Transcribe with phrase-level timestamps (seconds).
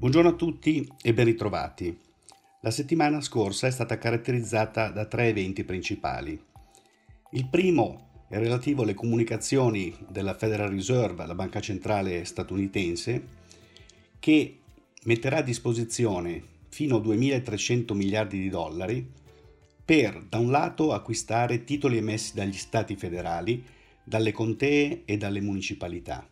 [0.00, 1.94] Buongiorno a tutti e ben ritrovati.
[2.62, 6.42] La settimana scorsa è stata caratterizzata da tre eventi principali.
[7.32, 13.26] Il primo è relativo alle comunicazioni della Federal Reserve, la banca centrale statunitense,
[14.18, 14.60] che
[15.04, 19.06] metterà a disposizione fino a 2.300 miliardi di dollari
[19.84, 23.62] per, da un lato, acquistare titoli emessi dagli stati federali,
[24.02, 26.26] dalle contee e dalle municipalità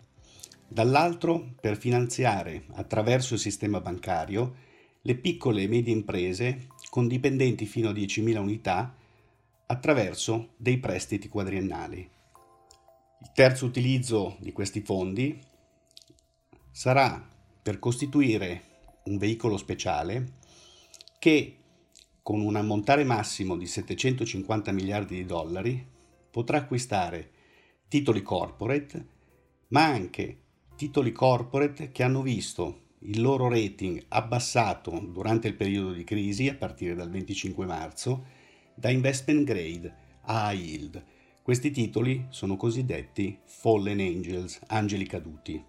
[0.69, 4.67] dall'altro per finanziare attraverso il sistema bancario
[5.01, 8.95] le piccole e medie imprese con dipendenti fino a 10.000 unità
[9.67, 11.99] attraverso dei prestiti quadriennali.
[13.21, 15.39] Il terzo utilizzo di questi fondi
[16.71, 17.27] sarà
[17.63, 18.63] per costituire
[19.05, 20.37] un veicolo speciale
[21.19, 21.57] che
[22.23, 25.87] con un ammontare massimo di 750 miliardi di dollari
[26.31, 27.31] potrà acquistare
[27.89, 29.07] titoli corporate,
[29.69, 30.43] ma anche
[30.79, 36.55] titoli corporate che hanno visto il loro rating abbassato durante il periodo di crisi a
[36.55, 38.25] partire dal 25 marzo
[38.77, 41.05] da investment grade a high yield.
[41.43, 45.61] Questi titoli sono cosiddetti fallen angels, angeli caduti.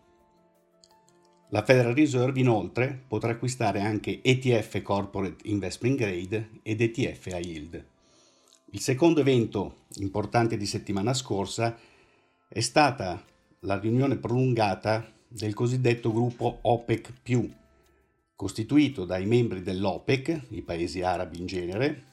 [1.50, 7.86] La Federal Reserve inoltre potrà acquistare anche ETF corporate investment grade ed ETF high yield.
[8.73, 11.76] Il secondo evento importante di settimana scorsa
[12.48, 13.26] è stata
[13.63, 17.11] la riunione prolungata del cosiddetto gruppo OPEC,
[18.35, 22.03] costituito dai membri dell'OPEC, i paesi arabi in genere,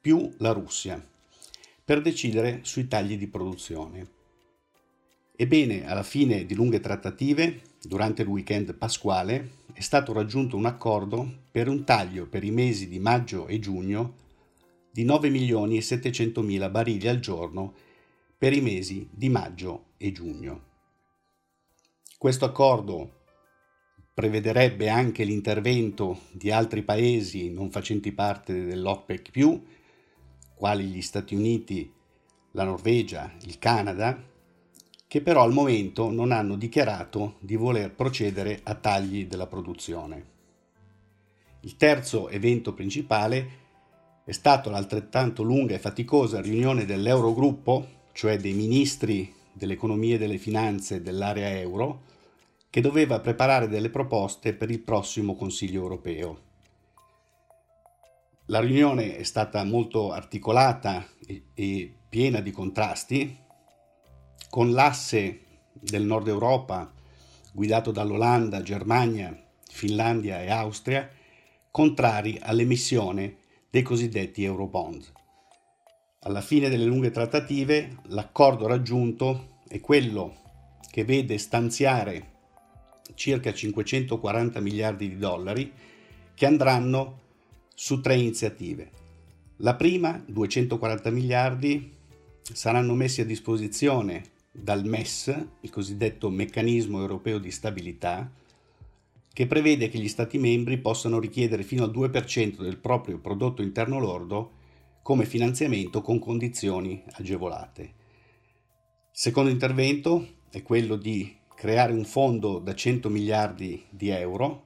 [0.00, 1.04] più la Russia,
[1.84, 4.14] per decidere sui tagli di produzione.
[5.36, 11.30] Ebbene, alla fine di lunghe trattative, durante il weekend pasquale, è stato raggiunto un accordo
[11.50, 14.14] per un taglio per i mesi di maggio e giugno
[14.90, 17.74] di 9 milioni e 700 mila barili al giorno
[18.38, 20.65] per i mesi di maggio e giugno.
[22.18, 23.10] Questo accordo
[24.14, 29.60] prevederebbe anche l'intervento di altri paesi non facenti parte dell'OPEC,
[30.54, 31.92] quali gli Stati Uniti,
[32.52, 34.18] la Norvegia, il Canada,
[35.06, 40.24] che però al momento non hanno dichiarato di voler procedere a tagli della produzione.
[41.60, 43.48] Il terzo evento principale
[44.24, 51.00] è stato l'altrettanto lunga e faticosa riunione dell'Eurogruppo, cioè dei ministri dell'economia e delle finanze
[51.00, 52.02] dell'area euro,
[52.68, 56.44] che doveva preparare delle proposte per il prossimo Consiglio europeo.
[58.46, 61.04] La riunione è stata molto articolata
[61.54, 63.38] e, piena di contrasti,
[64.50, 65.40] con l'asse
[65.72, 66.92] del nord Europa,
[67.52, 69.36] guidato dall'Olanda, Germania,
[69.68, 71.10] Finlandia e Austria,
[71.70, 73.38] contrari all'emissione
[73.70, 75.15] dei cosiddetti Eurobond.
[76.26, 80.34] Alla fine delle lunghe trattative, l'accordo raggiunto è quello
[80.90, 82.32] che vede stanziare
[83.14, 85.72] circa 540 miliardi di dollari
[86.34, 87.20] che andranno
[87.72, 88.90] su tre iniziative.
[89.58, 91.92] La prima, 240 miliardi,
[92.42, 98.28] saranno messi a disposizione dal MES, il cosiddetto meccanismo europeo di stabilità,
[99.32, 104.00] che prevede che gli Stati membri possano richiedere fino al 2% del proprio prodotto interno
[104.00, 104.55] lordo
[105.06, 107.82] come finanziamento con condizioni agevolate.
[107.82, 107.92] Il
[109.12, 114.64] secondo intervento è quello di creare un fondo da 100 miliardi di euro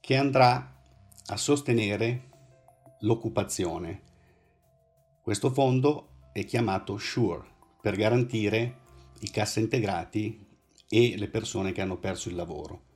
[0.00, 0.76] che andrà
[1.24, 2.30] a sostenere
[3.02, 4.02] l'occupazione.
[5.22, 7.44] Questo fondo è chiamato SURE
[7.80, 8.78] per garantire
[9.20, 10.46] i cassaintegrati
[10.88, 12.86] e le persone che hanno perso il lavoro.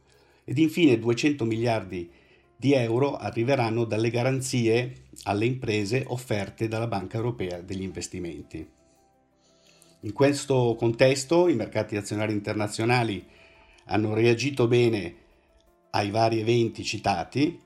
[0.42, 2.10] Ed infine 200 miliardi di
[2.72, 8.66] euro arriveranno dalle garanzie alle imprese offerte dalla Banca Europea degli Investimenti.
[10.00, 13.24] In questo contesto i mercati azionari internazionali
[13.86, 15.14] hanno reagito bene
[15.90, 17.60] ai vari eventi citati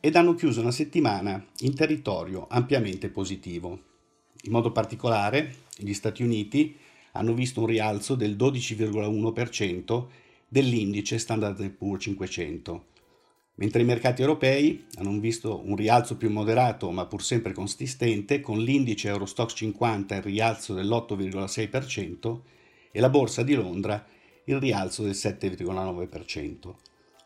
[0.00, 3.80] ed hanno chiuso una settimana in territorio ampiamente positivo.
[4.42, 6.76] In modo particolare gli Stati Uniti
[7.12, 10.06] hanno visto un rialzo del 12,1%
[10.48, 12.84] dell'indice Standard Poor's 500,
[13.56, 18.58] mentre i mercati europei hanno visto un rialzo più moderato ma pur sempre consistente con
[18.58, 22.40] l'indice Eurostox 50 il rialzo dell'8,6%
[22.90, 24.04] e la borsa di Londra
[24.44, 26.74] il rialzo del 7,9%.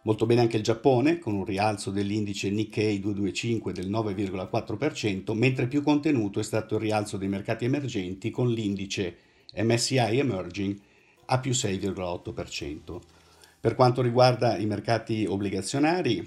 [0.03, 5.83] Molto bene anche il Giappone con un rialzo dell'indice Nikkei 225 del 9,4%, mentre più
[5.83, 9.17] contenuto è stato il rialzo dei mercati emergenti con l'indice
[9.55, 10.79] MSCI Emerging
[11.27, 13.20] a più 6,8%.
[13.61, 16.27] Per quanto riguarda i mercati obbligazionari,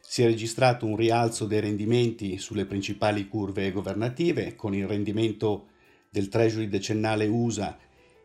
[0.00, 5.66] si è registrato un rialzo dei rendimenti sulle principali curve governative, con il rendimento
[6.08, 7.76] del Treasury decennale USA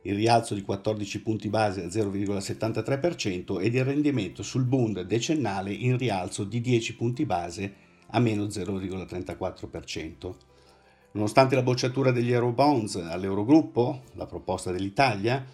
[0.03, 5.97] il rialzo di 14 punti base a 0,73% ed il rendimento sul Bund decennale in
[5.97, 7.73] rialzo di 10 punti base
[8.11, 10.33] a meno 0,34%.
[11.11, 15.45] Nonostante la bocciatura degli Eurobonds all'Eurogruppo, la proposta dell'Italia,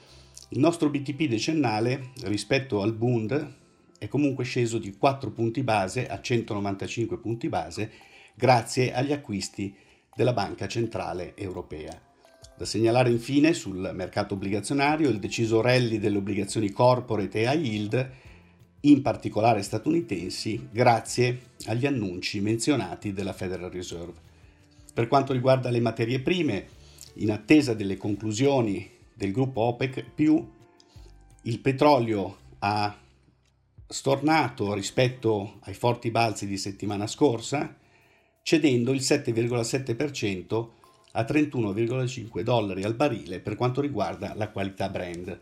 [0.50, 3.54] il nostro BTP decennale rispetto al Bund
[3.98, 7.92] è comunque sceso di 4 punti base a 195 punti base
[8.36, 9.76] grazie agli acquisti
[10.16, 12.00] della Banca Centrale Europea.
[12.58, 18.12] Da segnalare infine sul mercato obbligazionario il deciso rally delle obbligazioni corporate e high yield,
[18.82, 24.14] in particolare statunitensi, grazie agli annunci menzionati della Federal Reserve.
[24.94, 26.68] Per quanto riguarda le materie prime,
[27.16, 30.06] in attesa delle conclusioni del gruppo OPEC,
[31.44, 32.94] il petrolio ha
[33.88, 37.74] stornato rispetto ai forti balzi di settimana scorsa,
[38.42, 40.68] cedendo il 7,7%
[41.14, 45.40] a 31,5 dollari al barile per quanto riguarda la qualità brand.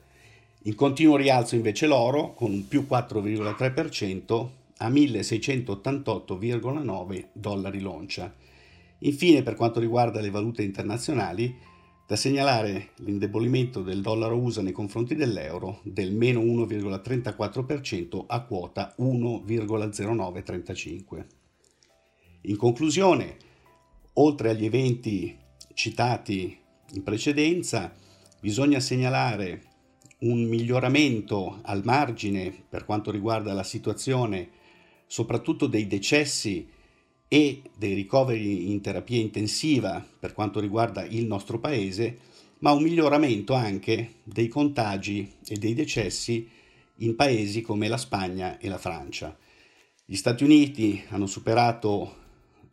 [0.65, 4.47] In continuo rialzo invece l'oro con un più 4,3%
[4.77, 8.31] a 1688,9 dollari l'oncia.
[8.99, 11.71] Infine, per quanto riguarda le valute internazionali,
[12.05, 21.25] da segnalare l'indebolimento del dollaro USA nei confronti dell'euro del meno 1,34% a quota 1,0935.
[22.41, 23.37] In conclusione,
[24.13, 25.37] oltre agli eventi
[25.73, 26.59] citati
[26.91, 27.93] in precedenza,
[28.39, 29.63] bisogna segnalare
[30.19, 34.49] un miglioramento al margine per quanto riguarda la situazione
[35.07, 36.67] soprattutto dei decessi
[37.33, 42.19] e dei ricoveri in terapia intensiva per quanto riguarda il nostro paese,
[42.59, 46.47] ma un miglioramento anche dei contagi e dei decessi
[46.97, 49.35] in paesi come la Spagna e la Francia.
[50.05, 52.17] Gli Stati Uniti hanno superato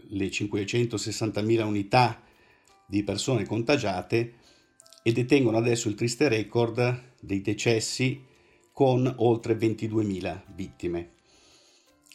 [0.08, 2.22] le 560.000 unità
[2.84, 4.34] di persone contagiate
[5.02, 8.22] e detengono adesso il triste record dei decessi
[8.74, 11.12] con oltre 22.000 vittime.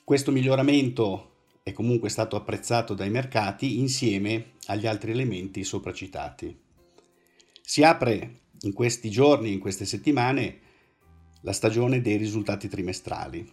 [0.03, 1.31] Questo miglioramento
[1.67, 6.55] è comunque stato apprezzato dai mercati insieme agli altri elementi sopracitati.
[7.59, 10.59] Si apre in questi giorni, in queste settimane,
[11.41, 13.51] la stagione dei risultati trimestrali.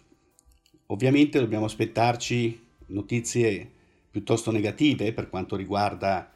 [0.87, 3.67] Ovviamente dobbiamo aspettarci notizie
[4.11, 6.31] piuttosto negative per quanto riguarda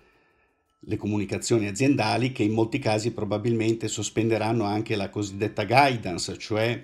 [0.79, 6.83] le comunicazioni aziendali che in molti casi probabilmente sospenderanno anche la cosiddetta guidance, cioè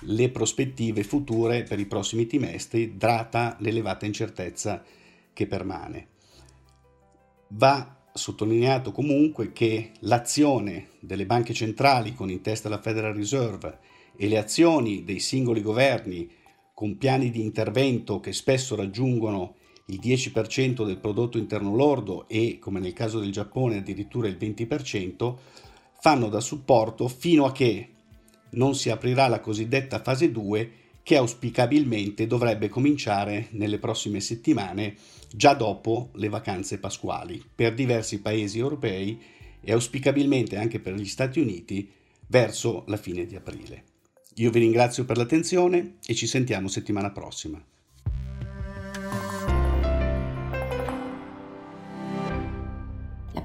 [0.00, 4.82] le prospettive future per i prossimi trimestri, data l'elevata incertezza
[5.32, 6.08] che permane.
[7.48, 13.78] Va sottolineato comunque che l'azione delle banche centrali con in testa la Federal Reserve
[14.16, 16.28] e le azioni dei singoli governi
[16.74, 19.54] con piani di intervento che spesso raggiungono
[19.86, 25.34] il 10% del prodotto interno lordo e, come nel caso del Giappone, addirittura il 20%,
[26.00, 27.90] fanno da supporto fino a che
[28.50, 30.70] non si aprirà la cosiddetta fase 2
[31.02, 34.96] che auspicabilmente dovrebbe cominciare nelle prossime settimane,
[35.32, 39.20] già dopo le vacanze pasquali, per diversi paesi europei
[39.60, 41.88] e auspicabilmente anche per gli Stati Uniti
[42.26, 43.84] verso la fine di aprile.
[44.36, 47.64] Io vi ringrazio per l'attenzione e ci sentiamo settimana prossima.